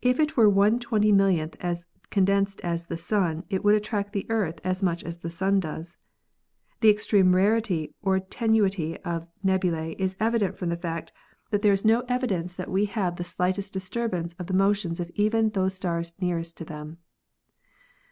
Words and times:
If 0.00 0.20
it 0.20 0.36
were 0.36 0.48
one 0.48 0.78
twenty 0.78 1.10
millionth 1.10 1.56
as 1.58 1.88
condensed 2.10 2.60
as 2.60 2.86
the 2.86 2.96
Sun 2.96 3.42
it 3.50 3.64
would 3.64 3.74
attract 3.74 4.12
the 4.12 4.24
Earth 4.30 4.60
as 4.62 4.84
much 4.84 5.02
as 5.02 5.18
the 5.18 5.30
Sun 5.30 5.58
does. 5.58 5.96
The 6.80 6.88
extreme 6.90 7.34
rarity 7.34 7.92
or 8.00 8.20
tenuity 8.20 8.98
of 8.98 9.26
nebulae 9.42 9.96
is 9.98 10.14
evident 10.20 10.56
from 10.56 10.68
the 10.68 10.76
fact 10.76 11.10
that 11.50 11.62
there 11.62 11.72
is 11.72 11.84
NEBULAE 11.84 11.98
AND 11.98 12.08
STAR 12.08 12.20
CLUSTERS 12.26 12.54
301 12.54 12.54
no 12.54 12.54
evidence 12.54 12.54
that 12.54 12.70
we 12.70 12.84
have 12.84 13.16
the 13.16 13.24
slightest 13.24 13.72
disturbance 13.72 14.34
of 14.38 14.46
the 14.46 14.54
motions 14.54 15.00
of 15.00 15.10
even 15.16 15.48
those 15.50 15.74
stars 15.74 16.12
nearest 16.20 16.56
to 16.58 16.64
them. 16.64 16.98